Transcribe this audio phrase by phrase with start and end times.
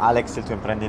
[0.00, 0.88] Alex, il tuo imprendi.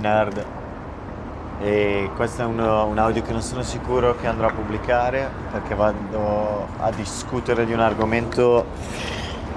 [1.60, 5.76] E questo è un, un audio che non sono sicuro che andrò a pubblicare perché
[5.76, 8.66] vado a discutere di un argomento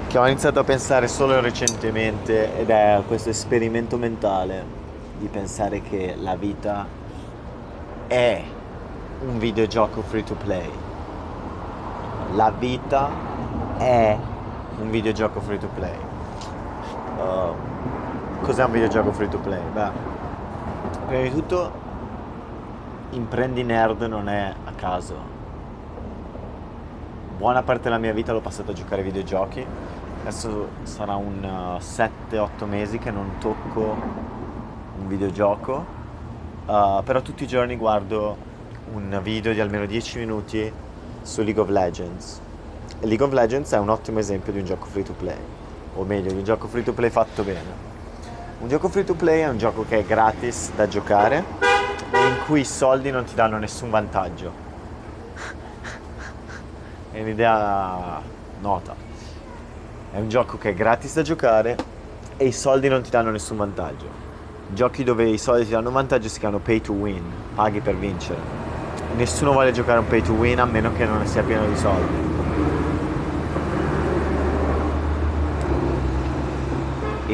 [0.09, 4.65] che ho iniziato a pensare solo recentemente ed è questo esperimento mentale
[5.19, 6.87] di pensare che la vita
[8.09, 8.43] è
[9.27, 10.69] un videogioco free to play.
[12.33, 13.09] La vita
[13.79, 14.19] è
[14.79, 15.97] un videogioco free to play.
[17.17, 17.74] Uh,
[18.45, 19.63] cos'è un videogioco free to play?
[19.73, 19.91] Beh,
[21.07, 21.73] prima di tutto,
[23.11, 25.17] imprendi nerd non è a caso.
[27.39, 29.67] Buona parte della mia vita l'ho passata a giocare ai videogiochi.
[30.21, 33.97] Adesso sarà un uh, 7-8 mesi che non tocco
[34.99, 36.03] un videogioco.
[36.67, 38.37] Uh, però tutti i giorni guardo
[38.93, 40.71] un video di almeno 10 minuti
[41.23, 42.41] su League of Legends
[43.01, 45.39] e League of Legends è un ottimo esempio di un gioco free to play,
[45.95, 47.94] o meglio, di un gioco free to play fatto bene.
[48.61, 51.45] Un gioco free to play è un gioco che è gratis da giocare
[52.11, 54.53] e in cui i soldi non ti danno nessun vantaggio.
[57.11, 58.23] è un'idea
[58.61, 58.95] nota.
[60.13, 61.77] È un gioco che è gratis da giocare
[62.37, 64.07] e i soldi non ti danno nessun vantaggio.
[64.69, 67.25] Giochi dove i soldi ti danno vantaggio si chiamano pay to win,
[67.55, 68.39] paghi per vincere.
[69.17, 72.84] Nessuno vuole giocare un pay to win a meno che non sia pieno di soldi.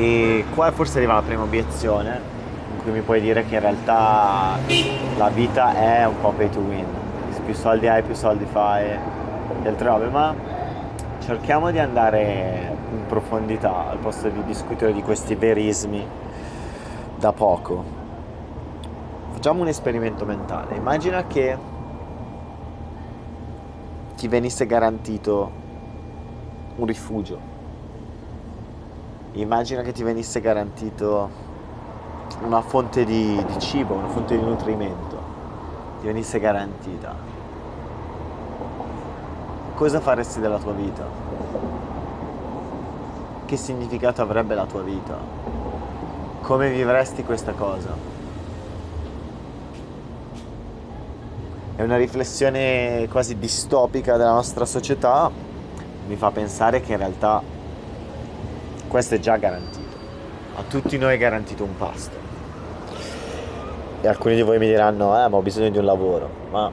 [0.01, 2.19] E qua forse arriva la prima obiezione
[2.73, 4.57] in cui mi puoi dire che in realtà
[5.19, 6.87] la vita è un po' pay to win.
[7.45, 10.35] Più soldi hai, più soldi fai e altre robe, ma
[11.19, 16.03] cerchiamo di andare in profondità al posto di discutere di questi verismi
[17.19, 17.85] da poco.
[19.33, 20.77] Facciamo un esperimento mentale.
[20.77, 21.59] Immagina che
[24.17, 25.51] ti venisse garantito
[26.77, 27.50] un rifugio
[29.33, 31.49] immagina che ti venisse garantito
[32.43, 35.19] una fonte di, di cibo, una fonte di nutrimento,
[36.01, 37.15] ti venisse garantita.
[39.75, 41.05] Cosa faresti della tua vita?
[43.47, 45.17] Che significato avrebbe la tua vita?
[46.43, 48.09] Come vivresti questa cosa?
[51.77, 55.31] È una riflessione quasi distopica della nostra società,
[56.07, 57.43] mi fa pensare che in realtà
[58.91, 59.97] questo è già garantito.
[60.57, 62.17] A tutti noi è garantito un pasto.
[64.01, 66.29] E alcuni di voi mi diranno, eh, ma ho bisogno di un lavoro.
[66.51, 66.73] Ma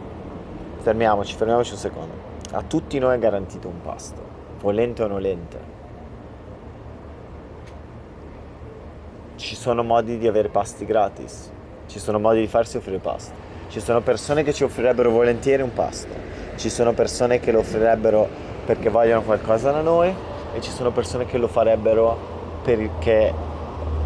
[0.79, 2.13] fermiamoci, fermiamoci un secondo.
[2.53, 4.19] A tutti noi è garantito un pasto,
[4.59, 5.59] volente o nolente.
[9.35, 11.51] Ci sono modi di avere pasti gratis,
[11.85, 13.31] ci sono modi di farsi offrire pasti.
[13.67, 16.15] Ci sono persone che ci offrirebbero volentieri un pasto,
[16.55, 18.27] ci sono persone che lo offrirebbero
[18.65, 22.17] perché vogliono qualcosa da noi e ci sono persone che lo farebbero
[22.63, 23.31] perché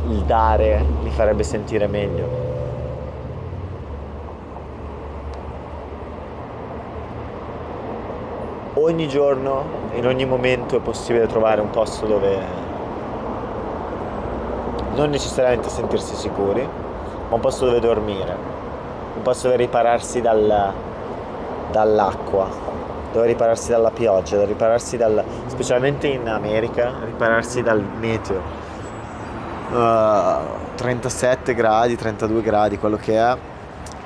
[0.09, 2.49] il dare li farebbe sentire meglio.
[8.73, 9.63] Ogni giorno,
[9.93, 12.37] in ogni momento è possibile trovare un posto dove
[14.95, 16.67] non necessariamente sentirsi sicuri,
[17.29, 18.35] ma un posto dove dormire,
[19.15, 20.73] un posto dove ripararsi dal,
[21.71, 22.70] dall'acqua,
[23.11, 28.69] dove ripararsi dalla pioggia, dove ripararsi dal, specialmente in America, ripararsi dal meteo.
[29.71, 33.37] Uh, 37 gradi, 32 gradi, quello che è,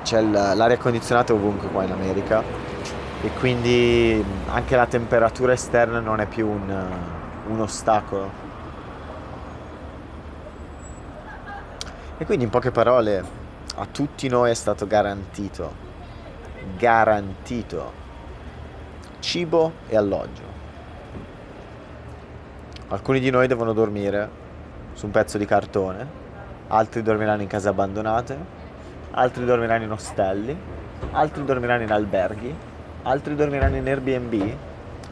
[0.02, 2.42] c'è l'aria condizionata ovunque qua in America
[3.22, 6.86] e quindi anche la temperatura esterna non è più un,
[7.48, 8.44] un ostacolo.
[12.18, 13.24] E quindi in poche parole
[13.76, 15.72] a tutti noi è stato garantito,
[16.78, 18.04] garantito
[19.20, 20.54] cibo e alloggio.
[22.88, 24.28] Alcuni di noi devono dormire
[24.92, 26.06] su un pezzo di cartone,
[26.68, 28.38] altri dormiranno in case abbandonate,
[29.10, 30.56] altri dormiranno in ostelli,
[31.10, 32.54] altri dormiranno in alberghi,
[33.02, 34.54] altri dormiranno in Airbnb,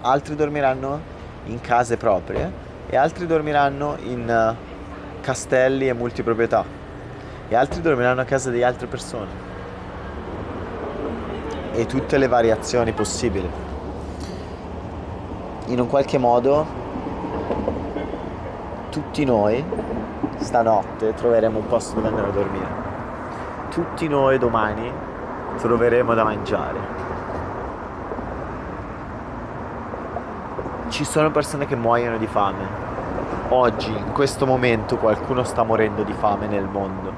[0.02, 1.00] altri dormiranno
[1.46, 2.50] in case proprie
[2.86, 4.56] e altri dormiranno in eh,
[5.20, 6.64] castelli e multiproprietà
[7.48, 9.52] e altri dormiranno a casa di altre persone
[11.72, 13.63] e tutte le variazioni possibili
[15.66, 16.66] in un qualche modo
[18.90, 19.64] tutti noi
[20.36, 22.82] stanotte troveremo un posto dove andare a dormire.
[23.70, 24.92] Tutti noi domani
[25.56, 27.02] troveremo da mangiare.
[30.88, 32.82] Ci sono persone che muoiono di fame.
[33.48, 37.12] Oggi, in questo momento, qualcuno sta morendo di fame nel mondo.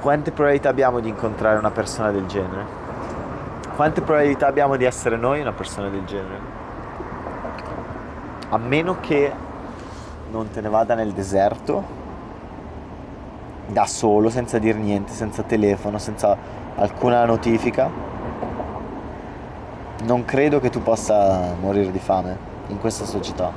[0.00, 2.64] Quante probabilità abbiamo di incontrare una persona del genere?
[3.74, 6.55] Quante probabilità abbiamo di essere noi una persona del genere?
[8.48, 9.32] A meno che
[10.30, 11.82] non te ne vada nel deserto
[13.66, 16.36] da solo, senza dire niente, senza telefono, senza
[16.76, 17.90] alcuna notifica,
[20.04, 22.36] non credo che tu possa morire di fame
[22.68, 23.50] in questa società.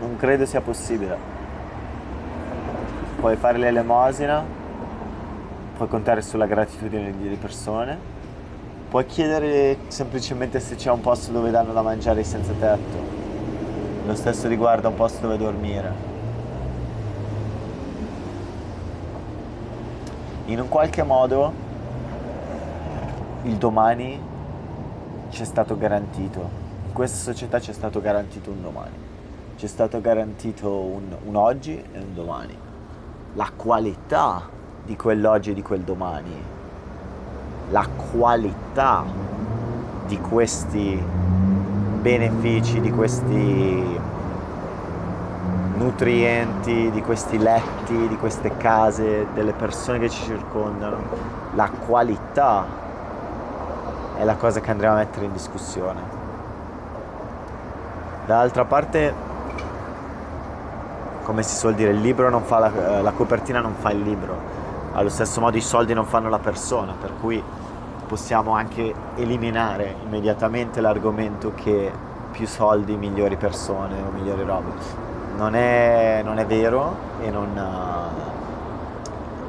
[0.00, 1.16] Non credo sia possibile.
[3.18, 4.44] Puoi fare l'elemosina,
[5.76, 7.98] puoi contare sulla gratitudine di persone,
[8.90, 13.19] puoi chiedere semplicemente se c'è un posto dove danno da mangiare senza tetto.
[14.10, 15.92] Lo stesso riguarda un posto dove dormire.
[20.46, 21.52] In un qualche modo
[23.42, 24.20] il domani
[25.28, 26.40] ci è stato garantito.
[26.88, 28.96] In questa società ci è stato garantito un domani.
[29.54, 32.56] Ci è stato garantito un, un oggi e un domani.
[33.34, 34.42] La qualità
[34.82, 36.34] di quell'oggi e di quel domani.
[37.70, 39.04] La qualità
[40.08, 41.00] di questi
[42.00, 43.99] benefici, di questi
[45.80, 50.98] nutrienti, di questi letti, di queste case, delle persone che ci circondano.
[51.54, 52.66] La qualità
[54.18, 56.18] è la cosa che andremo a mettere in discussione.
[58.26, 59.14] Dall'altra parte,
[61.22, 64.02] come si suol dire, il libro non fa la, eh, la copertina non fa il
[64.02, 64.36] libro,
[64.92, 67.42] allo stesso modo i soldi non fanno la persona, per cui
[68.06, 71.90] possiamo anche eliminare immediatamente l'argomento che
[72.32, 75.09] più soldi migliori persone o migliori robe.
[75.40, 77.48] Non è, non è vero e non...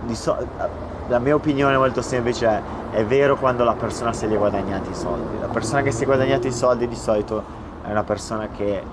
[0.08, 0.38] Uh, so,
[1.08, 2.62] la mia opinione molto semplice è
[2.92, 5.40] è vero quando la persona se li ha guadagnati i soldi.
[5.40, 7.42] La persona che si è guadagnati i soldi di solito
[7.84, 8.84] è una persona che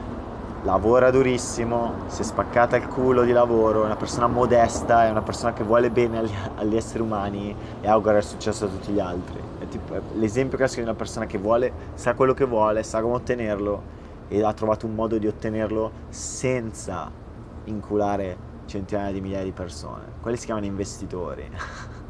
[0.63, 5.23] lavora durissimo, si è spaccata il culo di lavoro, è una persona modesta, è una
[5.23, 9.01] persona che vuole bene agli, agli esseri umani e augura il successo a tutti gli
[9.01, 9.41] altri.
[9.59, 13.01] È tipo, è l'esempio classico di una persona che vuole, sa quello che vuole, sa
[13.01, 13.97] come ottenerlo
[14.29, 17.11] e ha trovato un modo di ottenerlo senza
[17.65, 20.05] inculare centinaia di migliaia di persone.
[20.21, 21.51] Quelli si chiamano investitori.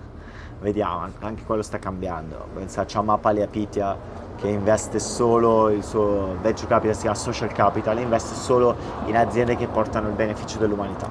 [0.60, 2.48] vediamo, anche quello sta cambiando.
[2.54, 7.98] Pensa a Chamapa Liapitia che investe solo il suo venture capital, si chiama social capital,
[7.98, 8.76] investe solo
[9.06, 11.10] in aziende che portano il beneficio dell'umanità.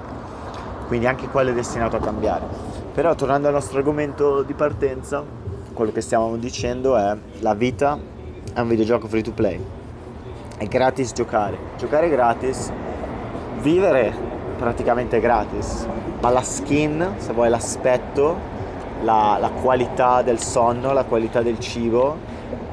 [0.87, 2.45] Quindi anche quello è destinato a cambiare.
[2.93, 5.23] Però tornando al nostro argomento di partenza,
[5.73, 7.99] quello che stiamo dicendo è la vita
[8.53, 9.76] è un videogioco free to play.
[10.57, 11.55] È gratis giocare.
[11.77, 12.71] Giocare gratis,
[13.59, 14.11] vivere
[14.57, 15.85] praticamente gratis,
[16.19, 18.35] ma la skin, se vuoi l'aspetto,
[19.03, 22.17] la, la qualità del sonno, la qualità del cibo,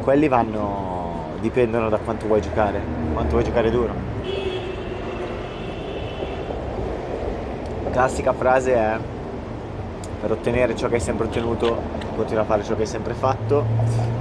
[0.01, 2.81] quelli vanno, dipendono da quanto vuoi giocare,
[3.13, 3.93] quanto vuoi giocare duro.
[7.85, 8.97] La classica frase è
[10.23, 13.65] per ottenere ciò che hai sempre ottenuto continua a fare ciò che hai sempre fatto,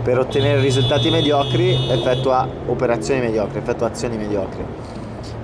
[0.03, 4.65] per ottenere risultati mediocri effettua operazioni mediocri, effettua azioni mediocri.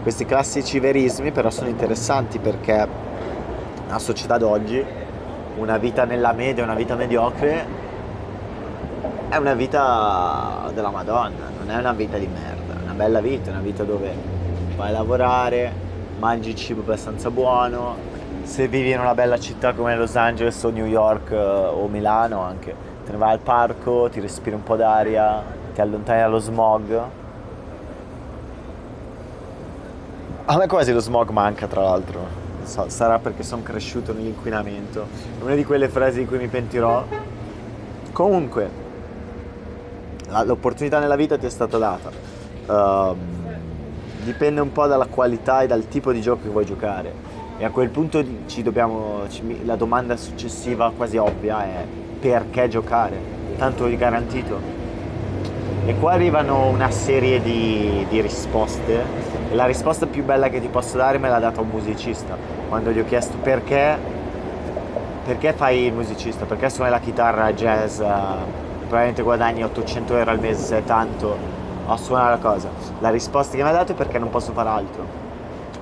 [0.02, 2.88] Questi classici verismi però sono interessanti perché
[3.88, 4.84] la società d'oggi
[5.58, 7.66] una vita nella media, una vita mediocre,
[9.30, 13.50] è una vita della Madonna, non è una vita di merda, è una bella vita,
[13.50, 14.12] è una vita dove
[14.76, 15.72] vai a lavorare,
[16.18, 17.96] mangi cibo abbastanza buono,
[18.50, 22.42] se vivi in una bella città come Los Angeles o New York eh, o Milano
[22.42, 22.74] anche,
[23.06, 27.02] te ne vai al parco, ti respiri un po' d'aria, ti allontani dallo smog.
[30.46, 35.06] A me quasi lo smog manca tra l'altro so, sarà perché sono cresciuto nell'inquinamento.
[35.40, 37.06] È una di quelle frasi di cui mi pentirò.
[38.12, 38.70] Comunque,
[40.44, 42.10] l'opportunità nella vita ti è stata data.
[42.66, 43.16] Uh,
[44.24, 47.38] dipende un po' dalla qualità e dal tipo di gioco che vuoi giocare.
[47.62, 48.24] E a quel punto
[48.64, 49.24] dobbiamo,
[49.66, 51.86] la domanda successiva quasi ovvia è
[52.18, 53.18] perché giocare?
[53.58, 54.58] Tanto è garantito.
[55.86, 59.04] E qua arrivano una serie di, di risposte.
[59.52, 62.38] E la risposta più bella che ti posso dare me l'ha data un musicista
[62.70, 63.98] quando gli ho chiesto perché,
[65.26, 70.64] perché fai il musicista, perché suoni la chitarra jazz, probabilmente guadagni 800 euro al mese
[70.64, 71.36] se è tanto
[71.88, 72.70] a suonare la cosa.
[73.00, 75.29] La risposta che mi ha dato è perché non posso fare altro.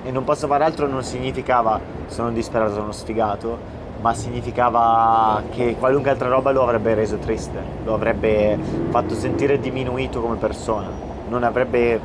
[0.08, 3.58] E non posso fare altro non significava sono disperato, sono sfigato,
[4.00, 10.22] ma significava che qualunque altra roba lo avrebbe reso triste, lo avrebbe fatto sentire diminuito
[10.22, 10.88] come persona.
[11.28, 12.00] Non, avrebbe,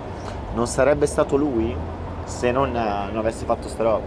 [0.54, 1.74] non sarebbe stato lui
[2.26, 4.02] se non, non avesse fatto sta roba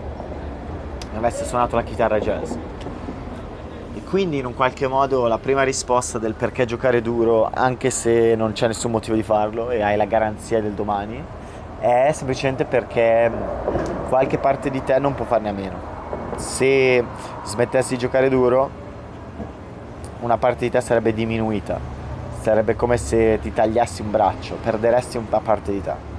[1.16, 2.52] avesse suonato la chitarra jazz.
[3.94, 8.34] E quindi in un qualche modo la prima risposta del perché giocare duro, anche se
[8.34, 11.35] non c'è nessun motivo di farlo e hai la garanzia del domani,
[11.86, 13.30] è semplicemente perché
[14.08, 15.94] qualche parte di te non può farne a meno.
[16.36, 17.04] Se
[17.44, 18.68] smettessi di giocare duro,
[20.20, 21.78] una parte di te sarebbe diminuita,
[22.40, 26.14] sarebbe come se ti tagliassi un braccio, perderesti una parte di te.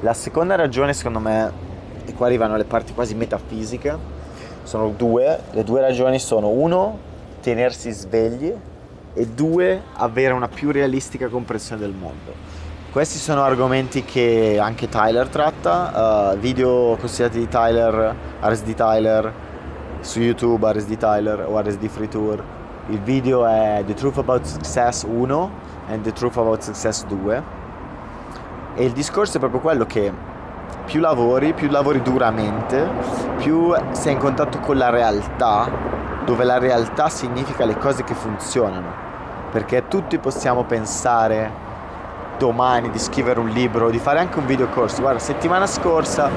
[0.00, 1.52] La seconda ragione secondo me
[2.06, 3.96] e qua arrivano le parti quasi metafisiche,
[4.62, 6.98] sono due, le due ragioni sono uno,
[7.42, 8.52] tenersi svegli
[9.12, 12.53] e due, avere una più realistica comprensione del mondo.
[12.94, 19.32] Questi sono argomenti che anche Tyler tratta, uh, video consigliati di Tyler, RSD Tyler,
[19.98, 22.40] su YouTube RSD Tyler o RSD Free Tour.
[22.90, 25.50] Il video è The Truth About Success 1
[25.88, 27.42] e The Truth About Success 2.
[28.76, 30.12] E il discorso è proprio quello che
[30.84, 32.88] più lavori, più lavori duramente,
[33.38, 35.68] più sei in contatto con la realtà,
[36.24, 38.86] dove la realtà significa le cose che funzionano.
[39.50, 41.64] Perché tutti possiamo pensare
[42.38, 45.00] domani di scrivere un libro, di fare anche un video corso.
[45.00, 46.30] Guarda, settimana scorsa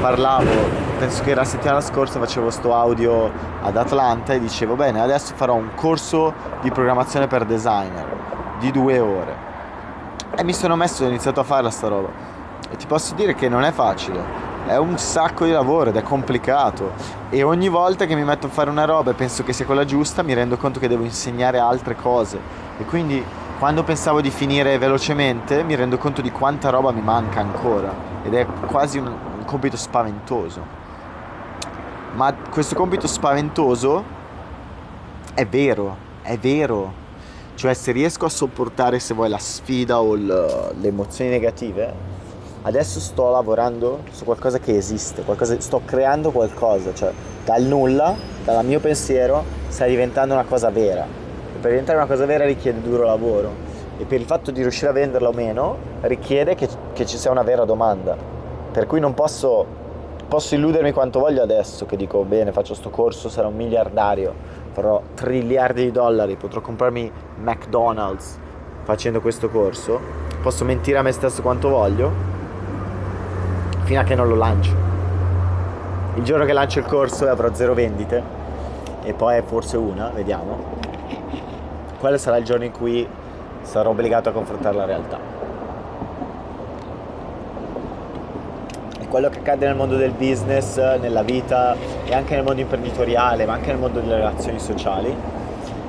[0.00, 0.50] parlavo,
[0.98, 3.30] penso che era settimana scorsa facevo sto audio
[3.62, 8.16] ad Atlanta e dicevo bene, adesso farò un corso di programmazione per designer
[8.58, 9.46] di due ore.
[10.36, 12.08] E mi sono messo ho iniziato a fare sta roba.
[12.70, 14.46] E ti posso dire che non è facile.
[14.66, 16.92] È un sacco di lavoro ed è complicato
[17.30, 19.86] e ogni volta che mi metto a fare una roba e penso che sia quella
[19.86, 22.38] giusta mi rendo conto che devo insegnare altre cose
[22.76, 23.24] e quindi
[23.58, 28.32] quando pensavo di finire velocemente mi rendo conto di quanta roba mi manca ancora ed
[28.32, 30.76] è quasi un, un compito spaventoso.
[32.14, 34.04] Ma questo compito spaventoso
[35.34, 37.06] è vero, è vero.
[37.56, 41.92] Cioè se riesco a sopportare se vuoi la sfida o le emozioni negative,
[42.62, 47.12] adesso sto lavorando su qualcosa che esiste, qualcosa, sto creando qualcosa, cioè
[47.44, 51.26] dal nulla, dal mio pensiero, sta diventando una cosa vera
[51.60, 53.52] per diventare una cosa vera richiede duro lavoro
[53.98, 57.30] e per il fatto di riuscire a venderla o meno richiede che, che ci sia
[57.30, 58.16] una vera domanda.
[58.70, 59.66] Per cui non posso,
[60.28, 64.32] posso illudermi quanto voglio adesso che dico bene faccio sto corso, sarò un miliardario,
[64.70, 68.38] farò triliardi di dollari, potrò comprarmi McDonald's
[68.84, 69.98] facendo questo corso,
[70.40, 72.36] posso mentire a me stesso quanto voglio
[73.82, 74.86] fino a che non lo lancio.
[76.14, 78.36] Il giorno che lancio il corso avrò zero vendite
[79.02, 80.77] e poi forse una, vediamo
[81.98, 83.06] quello sarà il giorno in cui
[83.62, 85.18] sarò obbligato a confrontare la realtà.
[89.00, 93.46] E quello che accade nel mondo del business, nella vita e anche nel mondo imprenditoriale,
[93.46, 95.14] ma anche nel mondo delle relazioni sociali,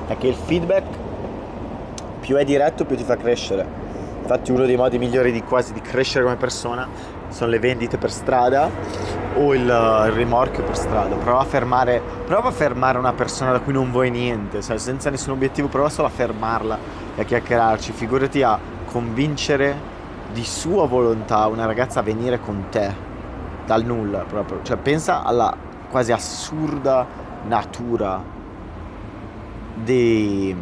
[0.08, 0.84] è che il feedback
[2.20, 3.78] più è diretto più ti fa crescere.
[4.20, 6.86] Infatti uno dei modi migliori di quasi di crescere come persona
[7.28, 8.68] sono le vendite per strada
[9.34, 11.14] o il, il rimorchio per strada.
[11.16, 15.10] Prova a, fermare, prova a fermare una persona da cui non vuoi niente, cioè, senza
[15.10, 16.78] nessun obiettivo, prova solo a fermarla
[17.16, 17.92] e a chiacchierarci.
[17.92, 19.98] Figurati a convincere
[20.32, 23.08] di sua volontà una ragazza a venire con te
[23.66, 24.60] dal nulla proprio.
[24.62, 25.54] Cioè pensa alla
[25.90, 27.06] quasi assurda
[27.46, 28.22] natura
[29.74, 30.56] dei,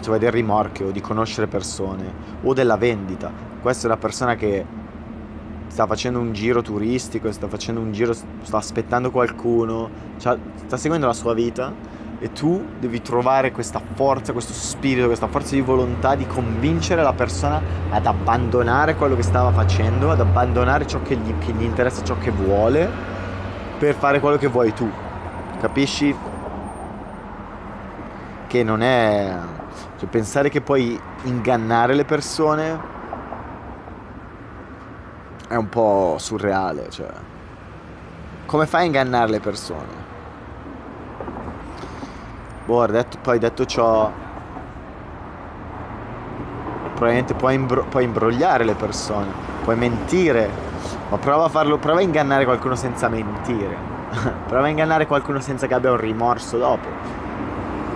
[0.00, 3.30] cioè del rimorchio, di conoscere persone o della vendita.
[3.60, 4.64] Questa è una persona che
[5.70, 10.36] sta facendo un giro turistico, sta facendo un giro, sta aspettando qualcuno, cioè,
[10.66, 11.72] sta seguendo la sua vita
[12.18, 17.12] e tu devi trovare questa forza, questo spirito, questa forza di volontà di convincere la
[17.12, 22.02] persona ad abbandonare quello che stava facendo, ad abbandonare ciò che gli, che gli interessa,
[22.02, 22.90] ciò che vuole,
[23.78, 24.90] per fare quello che vuoi tu.
[25.60, 26.14] Capisci?
[28.48, 29.36] Che non è...
[29.98, 32.98] Cioè, pensare che puoi ingannare le persone
[35.50, 37.10] è un po' surreale, cioè.
[38.46, 40.08] Come fai a ingannare le persone?
[42.66, 44.12] Boh, detto, poi detto ciò,
[46.94, 49.26] probabilmente puoi, imbro- puoi, imbrogliare le persone,
[49.64, 50.48] puoi mentire,
[51.08, 53.76] ma prova a farlo, prova a ingannare qualcuno senza mentire,
[54.46, 56.86] prova a ingannare qualcuno senza che abbia un rimorso dopo,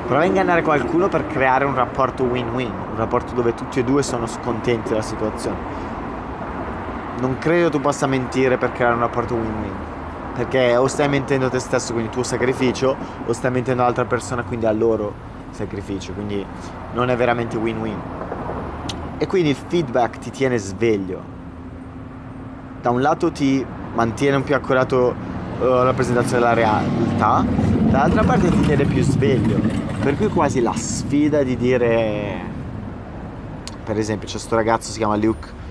[0.08, 4.02] prova a ingannare qualcuno per creare un rapporto win-win, un rapporto dove tutti e due
[4.02, 5.93] sono contenti della situazione
[7.24, 9.72] non credo tu possa mentire per creare un rapporto win-win.
[10.34, 14.42] Perché o stai mentendo te stesso, quindi il tuo sacrificio, o stai mentendo l'altra persona,
[14.42, 15.14] quindi al loro
[15.50, 16.12] sacrificio.
[16.12, 16.44] Quindi
[16.92, 17.96] non è veramente win-win.
[19.16, 21.32] E quindi il feedback ti tiene sveglio.
[22.82, 23.64] Da un lato ti
[23.94, 25.14] mantiene un più accurato
[25.60, 27.42] uh, la rappresentazione della realtà,
[27.88, 29.58] dall'altra parte ti tiene più sveglio.
[30.02, 32.52] Per cui quasi la sfida di dire...
[33.82, 35.62] Per esempio c'è questo ragazzo, si chiama Luke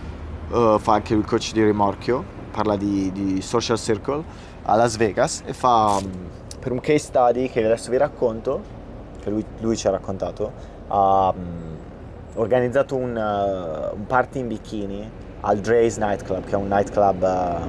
[0.54, 4.24] uh, fa anche il coach di rimorchio, parla di, di, social circle
[4.64, 6.12] a Las Vegas e fa um,
[6.60, 8.62] per un case study che adesso vi racconto,
[9.22, 10.52] che lui, lui ci ha raccontato,
[10.88, 11.78] ha um,
[12.36, 17.68] organizzato un, uh, un, party in bikini al Dre's Nightclub, che è un nightclub uh,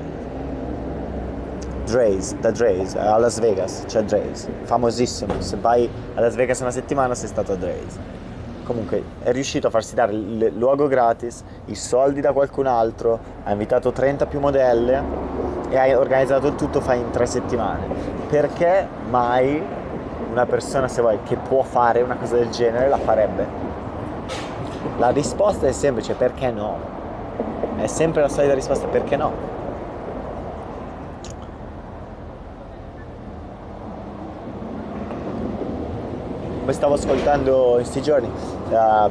[1.84, 6.70] Dre's, da Dre's, a Las Vegas, c'è Dre's, famosissimo, se vai a Las Vegas una
[6.70, 7.98] settimana sei stato a Dre's
[8.64, 13.52] comunque è riuscito a farsi dare il luogo gratis, i soldi da qualcun altro, ha
[13.52, 15.02] invitato 30 più modelle
[15.68, 17.87] e hai organizzato il tutto fai in tre settimane.
[18.28, 19.62] Perché mai
[20.30, 23.47] una persona, se vuoi, che può fare una cosa del genere la farebbe?
[24.99, 26.78] La risposta è semplice, perché no?
[27.76, 29.53] È sempre la solita risposta, perché no?
[36.64, 39.11] Come stavo ascoltando in questi giorni, uh,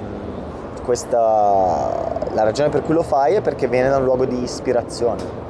[0.84, 5.42] questa, la ragione per cui lo fai è perché viene da un luogo di ispirazione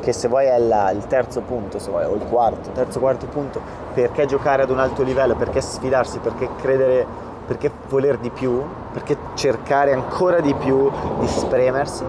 [0.00, 3.24] che se vuoi è la, il terzo punto, se vuoi, o il quarto, terzo, quarto
[3.26, 3.60] punto,
[3.94, 7.06] perché giocare ad un alto livello, perché sfidarsi, perché credere,
[7.46, 12.04] perché voler di più, perché cercare ancora di più di spremersi,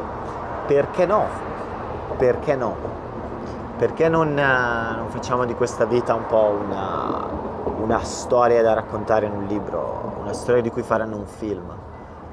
[0.68, 1.26] perché no?
[2.18, 2.76] Perché no?
[3.78, 7.37] Perché non, non facciamo di questa vita un po' una,
[7.88, 11.74] una storia da raccontare in un libro, una storia di cui faranno un film,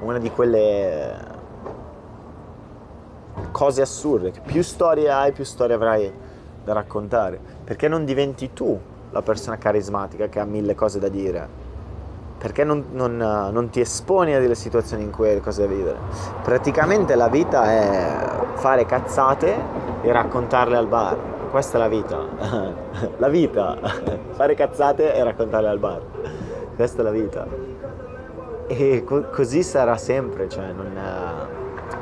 [0.01, 1.17] una di quelle
[3.51, 6.13] cose assurde, più storie hai, più storie avrai
[6.61, 7.39] da raccontare.
[7.63, 8.77] Perché non diventi tu
[9.11, 11.47] la persona carismatica che ha mille cose da dire?
[12.37, 15.97] Perché non, non, non ti esponi a delle situazioni in cui hai cose da vivere?
[16.43, 18.17] Praticamente la vita è
[18.55, 19.55] fare cazzate
[20.01, 21.34] e raccontarle al bar.
[21.55, 22.17] Questa è la vita.
[23.15, 23.77] la vita.
[24.31, 26.01] fare cazzate e raccontarle al bar.
[26.75, 27.47] Questa è la vita.
[28.67, 30.91] E co- così sarà sempre, cioè non...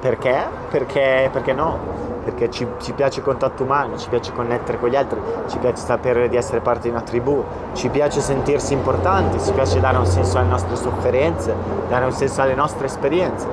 [0.02, 0.48] Perché?
[0.72, 1.78] Perché, perché no?
[2.24, 5.86] Perché ci, ci, piace il contatto umano, ci piace connettere con gli altri, ci piace
[5.86, 7.44] sapere di essere parte di una tribù,
[7.74, 11.54] ci piace sentirsi importanti, ci piace dare un senso alle nostre sofferenze,
[11.90, 13.48] dare un senso alle nostre esperienze.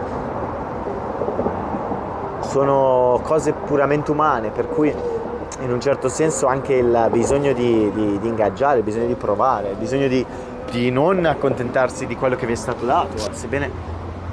[2.40, 5.18] Sono cose puramente umane, per cui
[5.60, 9.70] in un certo senso anche il bisogno di, di, di ingaggiare, il bisogno di provare,
[9.70, 10.24] il bisogno di,
[10.70, 13.70] di non accontentarsi di quello che vi è stato dato, sebbene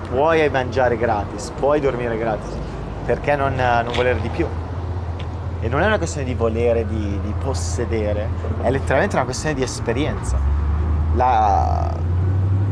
[0.09, 2.55] puoi mangiare gratis, puoi dormire gratis,
[3.05, 4.47] perché non, non volere di più?
[5.59, 8.29] E non è una questione di volere, di, di possedere,
[8.61, 10.37] è letteralmente una questione di esperienza.
[11.15, 12.05] La...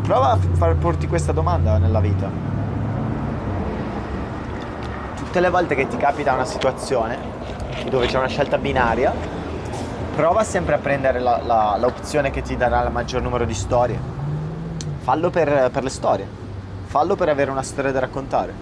[0.04, 2.30] Prova a far, porti questa domanda nella vita.
[5.16, 7.35] Tutte le volte che ti capita una situazione
[7.90, 9.14] dove c'è una scelta binaria,
[10.16, 14.00] prova sempre a prendere la, la, l'opzione che ti darà il maggior numero di storie.
[15.00, 16.44] Fallo per, per le storie
[16.96, 18.54] fallo per avere una storia da raccontare.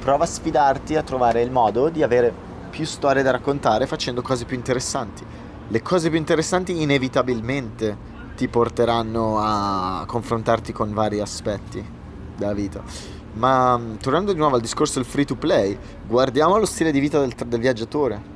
[0.00, 2.34] Prova a sfidarti a trovare il modo di avere
[2.68, 5.24] più storie da raccontare facendo cose più interessanti.
[5.68, 7.96] Le cose più interessanti inevitabilmente
[8.34, 11.88] ti porteranno a confrontarti con vari aspetti
[12.36, 13.13] della vita.
[13.34, 17.00] Ma mm, tornando di nuovo al discorso del free to play, guardiamo lo stile di
[17.00, 18.32] vita del, del viaggiatore.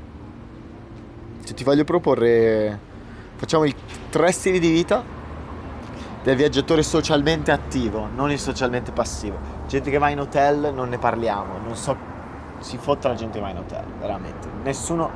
[1.45, 2.79] Se ti voglio proporre,
[3.37, 3.75] facciamo i
[4.11, 5.03] tre stili di vita
[6.23, 9.39] del viaggiatore socialmente attivo, non il socialmente passivo.
[9.67, 11.97] Gente che va in hotel non ne parliamo, non so,
[12.59, 14.49] si fotta la gente che va in hotel, veramente.
[14.63, 15.11] Nessuno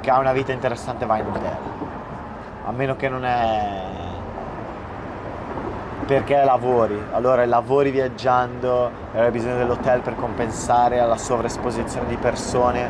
[0.00, 1.56] che ha una vita interessante va in hotel,
[2.64, 4.18] a meno che non è
[6.10, 12.88] perché lavori, allora lavori viaggiando hai bisogno dell'hotel per compensare alla sovraesposizione di persone,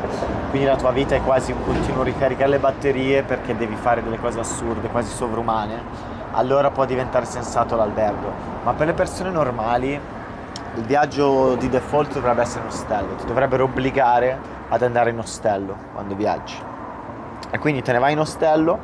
[0.49, 4.17] quindi la tua vita è quasi un continuo ricaricare le batterie perché devi fare delle
[4.17, 8.33] cose assurde, quasi sovrumane allora può diventare sensato l'albergo.
[8.63, 13.65] Ma per le persone normali il viaggio di default dovrebbe essere in ostello, ti dovrebbero
[13.65, 14.35] obbligare
[14.67, 16.55] ad andare in ostello quando viaggi.
[17.51, 18.79] E quindi te ne vai in ostello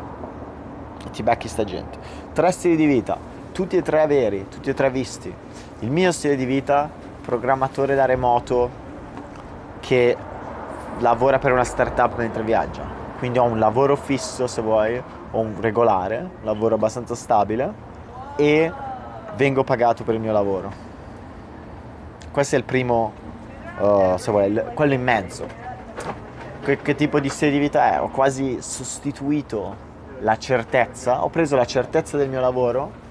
[1.04, 1.98] e ti becchi sta gente.
[2.34, 3.18] Tre stili di vita,
[3.58, 5.34] tutti e tre veri, tutti e tre visti.
[5.80, 6.88] Il mio stile di vita,
[7.26, 8.70] programmatore da remoto
[9.80, 10.16] che
[11.00, 12.84] lavora per una startup mentre viaggia.
[13.18, 17.74] Quindi ho un lavoro fisso se vuoi, ho un regolare, un lavoro abbastanza stabile
[18.36, 18.72] e
[19.36, 20.72] vengo pagato per il mio lavoro.
[22.30, 23.12] Questo è il primo,
[23.80, 25.48] uh, se vuoi, quello in mezzo.
[26.64, 28.00] Che, che tipo di stile di vita è?
[28.00, 29.76] Ho quasi sostituito
[30.20, 33.06] la certezza, ho preso la certezza del mio lavoro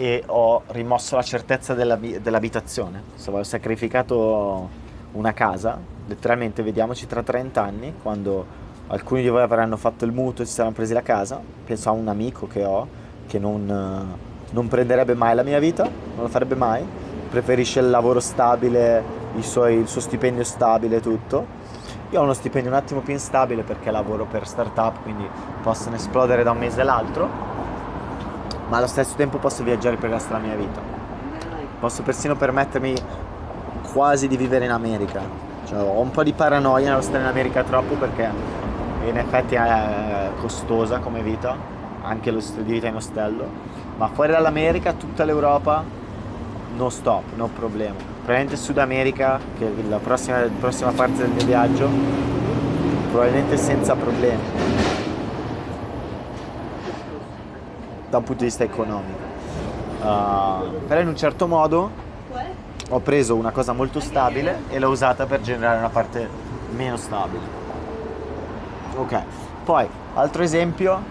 [0.00, 3.02] e ho rimosso la certezza della, dell'abitazione.
[3.16, 4.68] Se ho sacrificato
[5.12, 8.46] una casa, letteralmente vediamoci tra 30 anni, quando
[8.86, 11.92] alcuni di voi avranno fatto il mutuo e si saranno presi la casa, penso a
[11.92, 12.86] un amico che ho
[13.26, 14.16] che non,
[14.50, 16.86] non prenderebbe mai la mia vita, non lo farebbe mai,
[17.28, 19.02] preferisce il lavoro stabile,
[19.40, 21.44] suoi, il suo stipendio stabile e tutto.
[22.10, 25.28] Io ho uno stipendio un attimo più instabile perché lavoro per startup, quindi
[25.60, 27.28] possono esplodere da un mese all'altro,
[28.68, 30.80] ma allo stesso tempo posso viaggiare per il resto della mia vita.
[31.80, 32.94] Posso persino permettermi
[33.92, 35.20] quasi di vivere in America.
[35.64, 38.30] Cioè, ho un po' di paranoia nello stare in America troppo perché
[39.06, 41.56] in effetti è costosa come vita,
[42.02, 43.46] anche lo stile di vita in ostello,
[43.96, 45.84] ma fuori dall'America tutta l'Europa
[46.76, 47.96] no stop, no problema.
[47.96, 51.88] Probabilmente Sud America, che è la prossima, la prossima parte del mio viaggio,
[53.10, 54.42] probabilmente senza problemi,
[58.08, 59.26] da un punto di vista economico.
[60.00, 61.90] Uh, però in un certo modo
[62.90, 66.28] ho preso una cosa molto stabile e l'ho usata per generare una parte
[66.70, 67.56] meno stabile.
[68.96, 69.22] Ok,
[69.64, 71.02] poi altro esempio,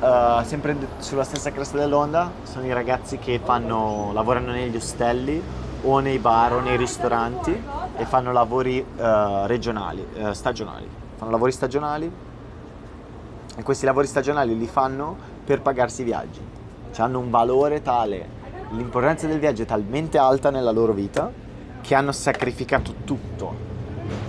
[0.00, 5.42] uh, sempre sulla stessa cresta dell'onda, sono i ragazzi che fanno, lavorano negli ostelli
[5.82, 7.62] o nei bar o nei ristoranti
[7.96, 10.86] e fanno lavori uh, regionali, uh, stagionali.
[11.16, 12.12] Fanno lavori stagionali
[13.58, 16.40] e questi lavori stagionali li fanno per pagarsi i viaggi.
[16.92, 18.28] Cioè hanno un valore tale,
[18.70, 21.32] l'importanza del viaggio è talmente alta nella loro vita
[21.80, 23.66] che hanno sacrificato tutto.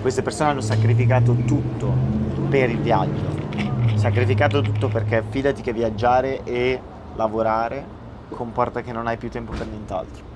[0.01, 1.93] Queste persone hanno sacrificato tutto
[2.49, 3.37] per il viaggio.
[3.93, 6.81] Sacrificato tutto perché fidati che viaggiare e
[7.15, 7.85] lavorare
[8.29, 10.29] comporta che non hai più tempo per nient'altro.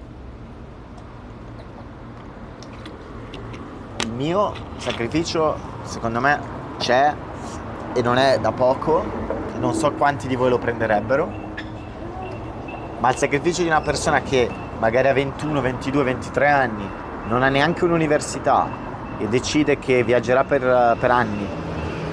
[4.04, 6.40] il mio sacrificio secondo me
[6.78, 7.16] c'è
[7.94, 9.04] e non è da poco,
[9.60, 11.32] non so quanti di voi lo prenderebbero,
[13.00, 16.90] ma il sacrificio di una persona che magari ha 21, 22, 23 anni,
[17.28, 18.68] non ha neanche un'università
[19.18, 21.48] e decide che viaggerà per, per anni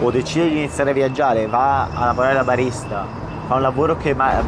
[0.01, 3.07] o decide di iniziare a viaggiare, va a lavorare da barista,
[3.47, 4.43] fa un lavoro che ma-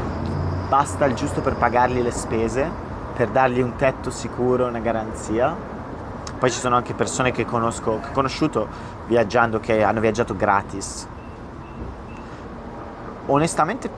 [0.68, 2.70] basta il giusto per pagargli le spese,
[3.14, 5.70] per dargli un tetto sicuro, una garanzia
[6.42, 8.66] poi ci sono anche persone che conosco, che ho conosciuto
[9.06, 11.06] viaggiando, che hanno viaggiato gratis.
[13.26, 13.88] Onestamente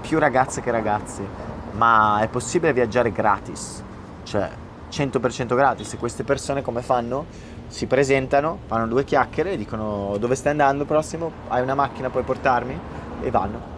[0.00, 1.26] più ragazze che ragazzi,
[1.72, 3.82] ma è possibile viaggiare gratis,
[4.24, 4.50] cioè
[4.90, 7.26] 100% gratis e queste persone come fanno?
[7.66, 12.78] Si presentano, fanno due chiacchiere, dicono dove stai andando prossimo, hai una macchina, puoi portarmi
[13.22, 13.72] e vanno.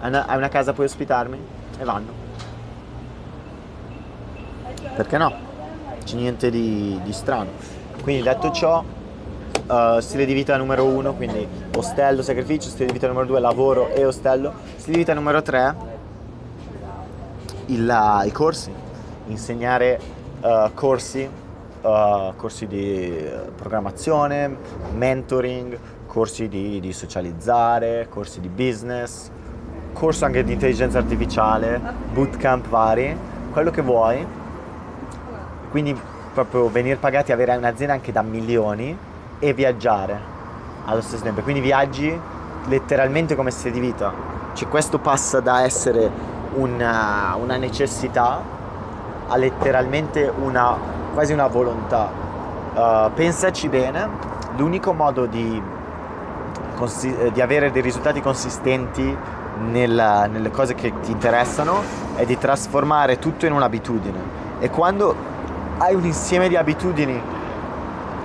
[0.00, 1.38] Hai una casa, puoi ospitarmi
[1.78, 2.24] e vanno.
[4.94, 5.32] Perché no?
[6.06, 7.50] c'è niente di, di strano.
[8.02, 8.82] Quindi detto ciò,
[9.66, 13.88] uh, stile di vita numero uno, quindi ostello, sacrificio, stile di vita numero due, lavoro
[13.94, 14.52] e ostello.
[14.76, 15.74] Stile di vita numero tre,
[17.66, 18.72] il, i corsi,
[19.26, 20.00] insegnare
[20.40, 21.28] uh, corsi,
[21.82, 23.24] uh, corsi di
[23.54, 24.56] programmazione,
[24.94, 29.30] mentoring, corsi di, di socializzare, corsi di business,
[29.92, 31.80] corso anche di intelligenza artificiale,
[32.12, 33.16] bootcamp vari,
[33.52, 34.44] quello che vuoi
[35.76, 35.94] quindi
[36.32, 38.96] proprio venire pagati, avere un'azienda anche da milioni
[39.38, 40.18] e viaggiare
[40.84, 41.42] allo stesso tempo.
[41.42, 42.18] Quindi viaggi
[42.66, 44.12] letteralmente come stile di vita.
[44.52, 46.10] Cioè questo passa da essere
[46.54, 48.40] una, una necessità
[49.28, 50.76] a letteralmente una,
[51.12, 52.08] quasi una volontà.
[52.74, 54.08] Uh, pensaci bene,
[54.56, 55.60] l'unico modo di,
[56.76, 59.16] consi- di avere dei risultati consistenti
[59.70, 61.82] nella, nelle cose che ti interessano
[62.14, 64.34] è di trasformare tutto in un'abitudine.
[64.58, 65.14] E quando
[65.78, 67.20] hai un insieme di abitudini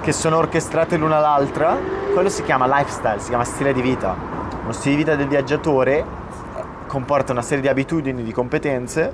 [0.01, 1.77] che sono orchestrate l'una all'altra,
[2.11, 4.15] quello si chiama lifestyle, si chiama stile di vita.
[4.63, 6.03] Uno stile di vita del viaggiatore
[6.87, 9.13] comporta una serie di abitudini, di competenze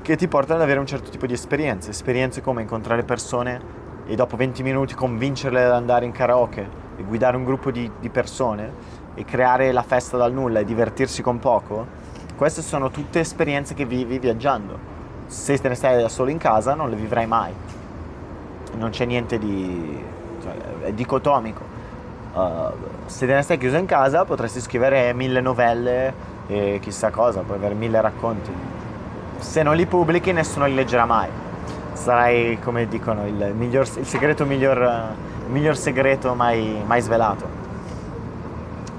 [0.00, 1.90] che ti portano ad avere un certo tipo di esperienze.
[1.90, 3.60] Esperienze come incontrare persone
[4.06, 8.08] e dopo 20 minuti convincerle ad andare in karaoke e guidare un gruppo di, di
[8.08, 8.72] persone
[9.14, 11.84] e creare la festa dal nulla e divertirsi con poco.
[12.36, 14.78] Queste sono tutte esperienze che vivi viaggiando.
[15.26, 17.52] Se te ne stai da solo in casa non le vivrai mai
[18.78, 20.16] non c'è niente di...
[20.88, 21.60] È dicotomico.
[22.32, 22.72] Uh,
[23.04, 26.14] se te ne stai chiuso in casa potresti scrivere mille novelle
[26.46, 28.50] e chissà cosa, puoi avere mille racconti.
[29.38, 31.28] Se non li pubblichi nessuno li leggerà mai.
[31.92, 34.78] Sarai, come dicono, il, miglior, il segreto miglior,
[35.44, 37.46] il miglior segreto mai, mai svelato.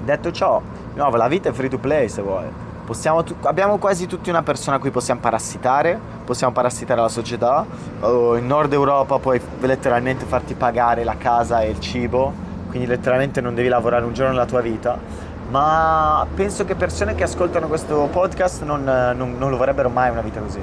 [0.04, 0.60] Detto ciò,
[0.92, 2.46] di nuovo, la vita è free to play se vuoi
[2.86, 5.98] Possiamo, abbiamo quasi tutti una persona a cui possiamo parassitare,
[6.30, 7.66] possiamo parassitare la società.
[7.98, 12.32] Uh, in Nord Europa puoi letteralmente farti pagare la casa e il cibo,
[12.68, 14.96] quindi letteralmente non devi lavorare un giorno nella tua vita.
[15.50, 20.20] Ma penso che persone che ascoltano questo podcast non, non, non lo vorrebbero mai una
[20.20, 20.62] vita così.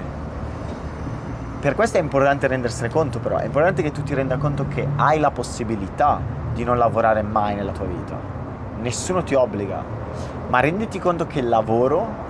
[1.60, 4.88] Per questo è importante rendersene conto, però è importante che tu ti renda conto che
[4.96, 6.22] hai la possibilità
[6.54, 8.16] di non lavorare mai nella tua vita.
[8.80, 9.84] Nessuno ti obbliga,
[10.48, 12.27] ma renditi conto che il lavoro,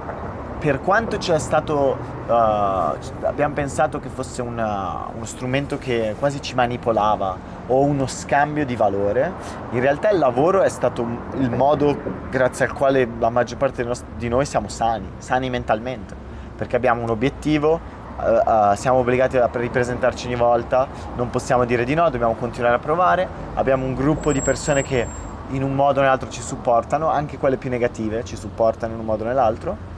[0.59, 6.55] per quanto c'è stato, uh, abbiamo pensato che fosse una, uno strumento che quasi ci
[6.55, 9.31] manipolava o uno scambio di valore,
[9.71, 11.95] in realtà il lavoro è stato il modo
[12.29, 16.15] grazie al quale la maggior parte di noi siamo sani, sani mentalmente,
[16.55, 21.83] perché abbiamo un obiettivo, Uh, uh, siamo obbligati a ripresentarci ogni volta, non possiamo dire
[21.83, 25.05] di no, dobbiamo continuare a provare, abbiamo un gruppo di persone che
[25.49, 29.05] in un modo o nell'altro ci supportano, anche quelle più negative ci supportano in un
[29.05, 29.96] modo o nell'altro.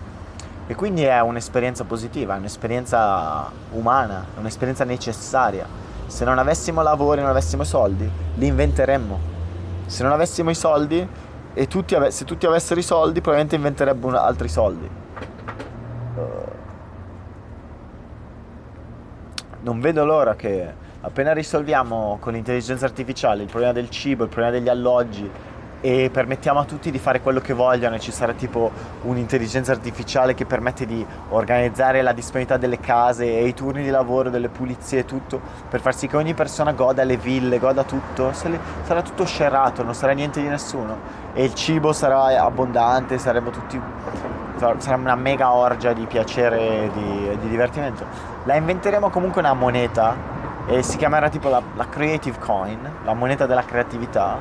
[0.69, 5.65] E quindi è un'esperienza positiva, è un'esperienza umana, è un'esperienza necessaria.
[6.05, 9.19] Se non avessimo lavoro e non avessimo soldi, li inventeremmo.
[9.87, 11.07] Se non avessimo i soldi
[11.55, 14.87] e tutti ave- se tutti avessero i soldi, probabilmente inventerebbero altri soldi.
[16.15, 16.21] Uh,
[19.61, 24.51] non vedo l'ora che appena risolviamo con l'intelligenza artificiale il problema del cibo, il problema
[24.51, 25.27] degli alloggi,
[25.81, 27.95] e permettiamo a tutti di fare quello che vogliono.
[27.95, 28.71] E ci sarà tipo
[29.03, 34.29] un'intelligenza artificiale che permette di organizzare la disponibilità delle case e i turni di lavoro,
[34.29, 35.39] delle pulizie e tutto
[35.69, 39.93] per far sì che ogni persona goda le ville, goda tutto, sarà tutto scerrato, non
[39.93, 40.97] sarà niente di nessuno.
[41.33, 43.79] E il cibo sarà abbondante, saremo tutti
[44.59, 48.05] sarà una mega orgia di piacere e di, di divertimento.
[48.43, 50.15] La inventeremo comunque una moneta
[50.67, 54.37] e si chiamerà tipo la, la Creative Coin, la moneta della creatività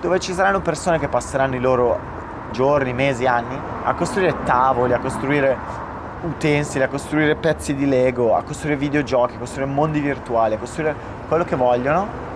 [0.00, 2.18] dove ci saranno persone che passeranno i loro
[2.52, 5.56] giorni, mesi, anni a costruire tavoli, a costruire
[6.22, 10.94] utensili, a costruire pezzi di Lego, a costruire videogiochi, a costruire mondi virtuali, a costruire
[11.28, 12.28] quello che vogliono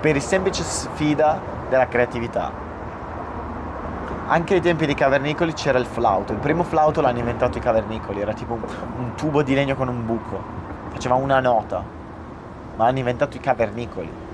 [0.00, 1.38] per il semplice sfida
[1.68, 2.66] della creatività.
[4.28, 6.32] Anche ai tempi dei cavernicoli c'era il flauto.
[6.32, 10.04] Il primo flauto l'hanno inventato i cavernicoli, era tipo un, tubo di legno con un
[10.04, 10.40] buco,
[10.90, 11.82] faceva una nota,
[12.76, 14.26] ma hanno inventato i cavernicoli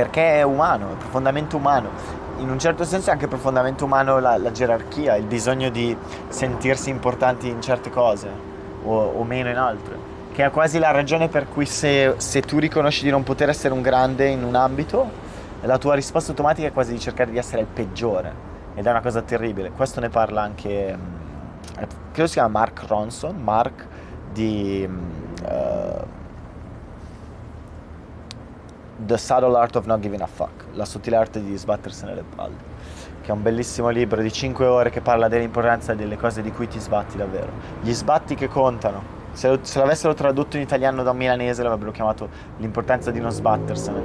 [0.00, 1.90] perché è umano, è profondamente umano.
[2.38, 5.94] In un certo senso è anche profondamente umano la, la gerarchia, il bisogno di
[6.28, 8.30] sentirsi importanti in certe cose
[8.82, 9.94] o, o, meno in altre,
[10.32, 13.74] che è quasi la ragione per cui se, se tu riconosci di non poter essere
[13.74, 15.06] un grande in un ambito,
[15.60, 18.32] la tua risposta automatica è quasi di cercare di essere il peggiore
[18.74, 19.70] ed è una cosa terribile.
[19.70, 21.82] Questo ne parla anche, mm,
[22.12, 23.86] credo si chiama Mark Ronson, Mark
[24.32, 24.88] di...
[25.42, 26.18] Uh,
[29.02, 32.56] The Subtle Art of Not Giving a Fuck, la sottile arte di sbattersene le palle,
[33.22, 36.68] che è un bellissimo libro di 5 ore che parla dell'importanza delle cose di cui
[36.68, 37.50] ti sbatti davvero.
[37.80, 39.18] Gli sbatti che contano.
[39.32, 43.30] Se, lo, se l'avessero tradotto in italiano da un milanese l'avrebbero chiamato l'importanza di non
[43.30, 44.02] sbattersene,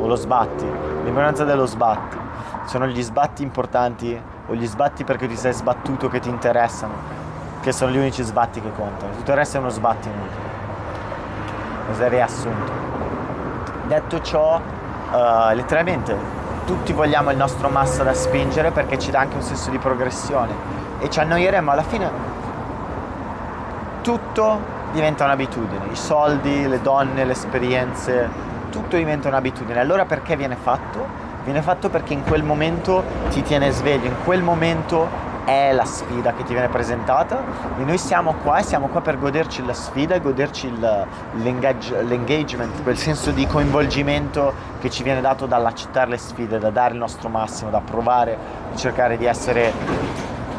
[0.00, 0.64] o lo sbatti,
[1.04, 2.16] l'importanza dello sbatti.
[2.66, 6.94] Sono gli sbatti importanti o gli sbatti perché ti sei sbattuto che ti interessano,
[7.60, 9.14] che sono gli unici sbatti che contano.
[9.14, 10.50] Tutto il resto è uno sbatti inutile.
[11.86, 13.01] Questo è il riassunto.
[13.92, 16.16] Detto ciò, uh, letteralmente
[16.64, 20.50] tutti vogliamo il nostro massa da spingere perché ci dà anche un senso di progressione
[20.98, 22.10] e ci annoieremo alla fine
[24.00, 24.60] tutto
[24.92, 28.30] diventa un'abitudine, i soldi, le donne, le esperienze,
[28.70, 29.78] tutto diventa un'abitudine.
[29.78, 31.06] Allora perché viene fatto?
[31.44, 35.06] Viene fatto perché in quel momento ti tiene sveglio, in quel momento
[35.44, 37.42] è la sfida che ti viene presentata.
[37.78, 42.02] E noi siamo qua e siamo qua per goderci la sfida e goderci il, l'engage,
[42.02, 46.98] l'engagement, quel senso di coinvolgimento che ci viene dato dall'accettare le sfide, da dare il
[46.98, 48.36] nostro massimo, da provare,
[48.70, 49.72] di cercare di essere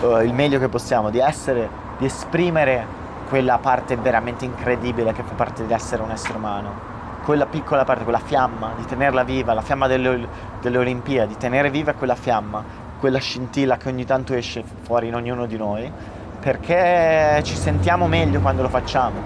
[0.02, 5.34] uh, il meglio che possiamo, di essere, di esprimere quella parte veramente incredibile che fa
[5.34, 6.91] parte di essere un essere umano.
[7.24, 10.28] Quella piccola parte, quella fiamma, di tenerla viva, la fiamma delle,
[10.60, 15.16] delle Olimpiadi, di tenere viva quella fiamma quella scintilla che ogni tanto esce fuori in
[15.16, 15.92] ognuno di noi,
[16.39, 19.20] perché ci sentiamo meglio quando lo facciamo.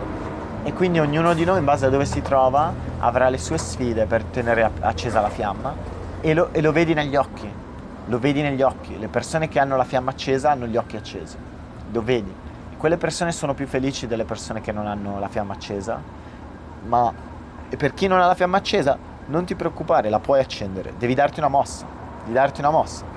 [0.64, 4.08] E quindi ognuno di noi, in base a dove si trova, avrà le sue sfide
[4.08, 5.76] per tenere accesa la fiamma
[6.22, 7.48] e lo, e lo vedi negli occhi,
[8.06, 8.98] lo vedi negli occhi.
[8.98, 11.38] Le persone che hanno la fiamma accesa hanno gli occhi accesi,
[11.92, 12.34] lo vedi.
[12.78, 16.02] Quelle persone sono più felici delle persone che non hanno la fiamma accesa,
[16.88, 17.14] ma
[17.78, 21.38] per chi non ha la fiamma accesa, non ti preoccupare, la puoi accendere, devi darti
[21.38, 21.86] una mossa,
[22.24, 23.17] devi darti una mossa.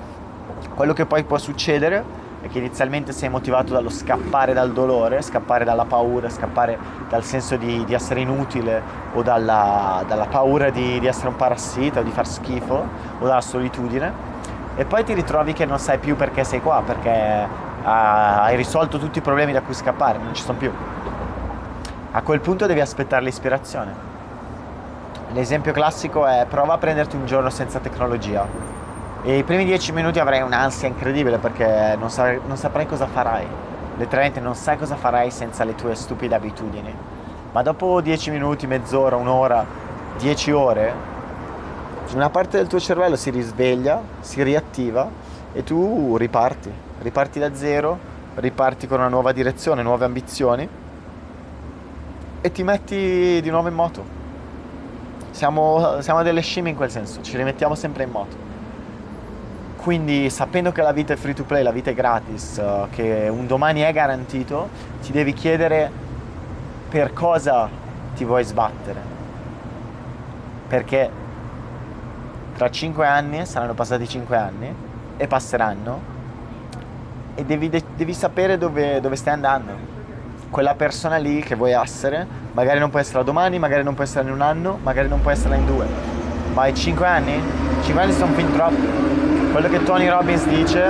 [0.75, 2.03] Quello che poi può succedere
[2.41, 7.55] è che inizialmente sei motivato dallo scappare dal dolore, scappare dalla paura, scappare dal senso
[7.55, 8.81] di, di essere inutile
[9.13, 12.87] o dalla, dalla paura di, di, essere un parassita o di far schifo
[13.19, 14.29] o dalla solitudine
[14.75, 17.47] e poi ti ritrovi che non sai più perché sei qua, perché
[17.83, 20.71] ah, hai risolto tutti i problemi da cui scappare, non ci sono più.
[22.13, 24.09] A quel punto devi aspettare l'ispirazione.
[25.33, 28.70] L'esempio classico è prova a prenderti un giorno senza tecnologia
[29.23, 33.45] e i primi dieci minuti avrai un'ansia incredibile perché non, sa- non saprai cosa farai.
[33.97, 36.93] Letteralmente non sai cosa farai senza le tue stupide abitudini.
[37.51, 39.63] Ma dopo dieci minuti, mezz'ora, un'ora,
[40.17, 40.93] dieci ore,
[42.13, 45.07] una parte del tuo cervello si risveglia, si riattiva
[45.53, 46.71] e tu riparti.
[47.01, 47.97] Riparti da zero,
[48.35, 50.67] riparti con una nuova direzione, nuove ambizioni
[52.41, 54.19] e ti metti di nuovo in moto.
[55.29, 58.40] Siamo, siamo delle scimmie in quel senso, ci rimettiamo sempre in moto.
[59.81, 63.27] Quindi sapendo che la vita è free to play, la vita è gratis, uh, che
[63.31, 64.69] un domani è garantito,
[65.01, 65.89] ti devi chiedere
[66.87, 67.67] per cosa
[68.13, 68.99] ti vuoi sbattere.
[70.67, 71.09] Perché
[72.55, 74.75] tra 5 anni, saranno passati 5 anni,
[75.17, 75.99] e passeranno,
[77.33, 79.71] e devi, de- devi sapere dove, dove stai andando.
[80.51, 84.27] Quella persona lì che vuoi essere, magari non può essere domani, magari non può essere
[84.27, 85.87] in un anno, magari non può essere in due,
[86.53, 87.41] ma hai 5 anni?
[87.81, 88.90] 5 anni sono fin troppi.
[89.51, 90.85] Quello che Tony Robbins dice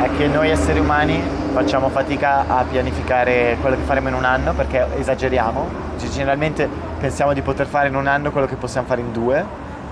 [0.00, 1.20] è che noi esseri umani
[1.52, 5.66] facciamo fatica a pianificare quello che faremo in un anno perché esageriamo.
[5.98, 6.68] Generalmente
[7.00, 9.44] pensiamo di poter fare in un anno quello che possiamo fare in due,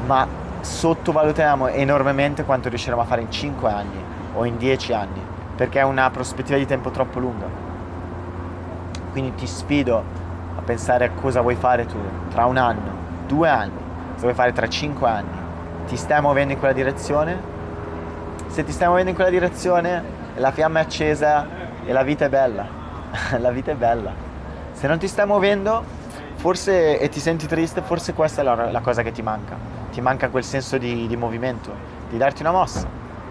[0.07, 0.29] ma
[0.61, 5.20] sottovalutiamo enormemente quanto riusciremo a fare in 5 anni o in 10 anni,
[5.57, 7.46] perché è una prospettiva di tempo troppo lunga.
[9.11, 10.05] Quindi ti sfido
[10.57, 11.98] a pensare a cosa vuoi fare tu
[12.31, 12.92] tra un anno,
[13.27, 15.42] due anni, cosa vuoi fare tra 5 anni.
[15.88, 17.53] Ti stai muovendo in quella direzione?
[18.55, 20.03] Se ti stai muovendo in quella direzione,
[20.37, 21.45] la fiamma è accesa
[21.85, 22.64] e la vita è bella.
[23.38, 24.12] la vita è bella.
[24.71, 25.83] Se non ti stai muovendo,
[26.37, 30.01] forse e ti senti triste, forse questa è la, la cosa che ti manca ti
[30.01, 31.73] manca quel senso di, di movimento,
[32.09, 32.87] di darti una mossa.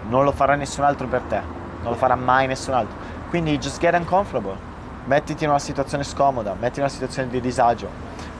[0.08, 1.40] Non lo farà nessun altro per te,
[1.82, 2.94] non lo farà mai nessun altro.
[3.30, 4.56] Quindi just get uncomfortable,
[5.04, 7.88] mettiti in una situazione scomoda, mettiti in una situazione di disagio,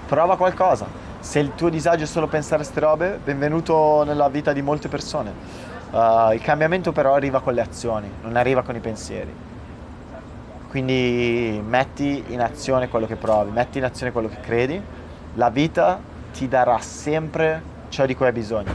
[0.06, 0.86] prova qualcosa.
[1.20, 4.88] Se il tuo disagio è solo pensare a queste robe, benvenuto nella vita di molte
[4.88, 5.73] persone.
[5.94, 9.32] Uh, il cambiamento però arriva con le azioni, non arriva con i pensieri.
[10.68, 14.82] Quindi metti in azione quello che provi, metti in azione quello che credi,
[15.34, 16.00] la vita
[16.32, 18.74] ti darà sempre ciò di cui hai bisogno.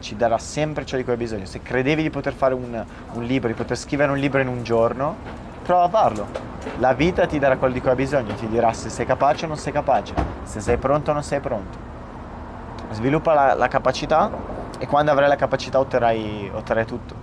[0.00, 1.44] Ci darà sempre ciò di cui hai bisogno.
[1.44, 4.64] Se credevi di poter fare un, un libro, di poter scrivere un libro in un
[4.64, 5.14] giorno,
[5.62, 6.26] prova a farlo.
[6.78, 9.48] La vita ti darà quello di cui hai bisogno, ti dirà se sei capace o
[9.48, 11.78] non sei capace, se sei pronto o non sei pronto.
[12.90, 17.14] Sviluppa la, la capacità e quando avrai la capacità otterrai, otterrai tutto.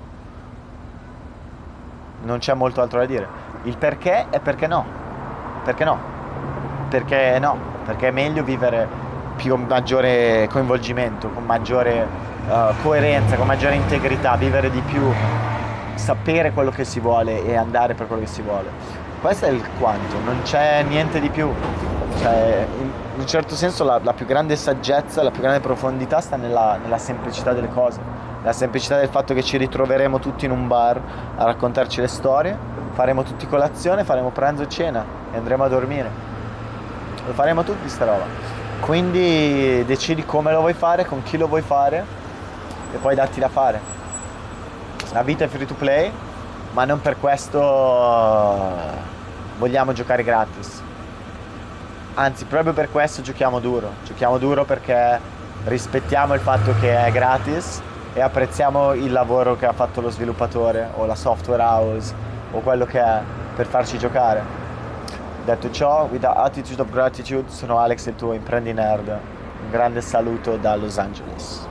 [2.21, 3.27] Non c'è molto altro da dire.
[3.63, 4.85] Il perché è perché no.
[5.63, 5.97] Perché no?
[6.87, 7.57] Perché no?
[7.83, 8.87] Perché è meglio vivere
[9.37, 12.07] più maggiore coinvolgimento, con maggiore
[12.47, 15.01] uh, coerenza, con maggiore integrità, vivere di più,
[15.95, 18.69] sapere quello che si vuole e andare per quello che si vuole.
[19.19, 21.51] Questo è il quanto, non c'è niente di più.
[22.19, 26.35] Cioè, in un certo senso la, la, più grande saggezza, la più grande profondità sta
[26.35, 27.99] nella, nella semplicità delle cose,
[28.43, 31.01] la semplicità del fatto che ci ritroveremo tutti in un bar
[31.35, 32.55] a raccontarci le storie,
[32.91, 36.09] faremo tutti colazione, faremo pranzo e cena e andremo a dormire.
[37.25, 38.25] Lo faremo tutti sta roba.
[38.79, 42.05] Quindi decidi come lo vuoi fare, con chi lo vuoi fare
[42.93, 43.81] e poi datti da fare.
[45.11, 46.11] La vita è free to play,
[46.77, 47.59] ma non per questo
[49.57, 50.79] vogliamo giocare gratis.
[52.13, 53.93] Anzi, proprio per questo giochiamo duro.
[54.05, 55.19] Giochiamo duro perché
[55.63, 57.81] rispettiamo il fatto che è gratis
[58.13, 62.13] e apprezziamo il lavoro che ha fatto lo sviluppatore o la software house
[62.51, 63.21] o quello che è
[63.55, 64.43] per farci giocare.
[65.45, 69.07] Detto ciò, with attitude of gratitude, sono Alex il tuo imprendi nerd.
[69.07, 71.67] Un grande saluto da Los Angeles.